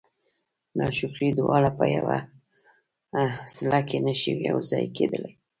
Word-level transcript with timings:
ناشکري 0.77 1.29
دواړه 1.39 1.69
په 1.77 1.85
یوه 1.95 2.17
زړه 3.59 3.79
کې 3.87 3.97
نه 4.05 4.13
شي 4.19 4.31
یو 4.49 4.57
ځای 4.69 4.85
کېدلی. 4.97 5.31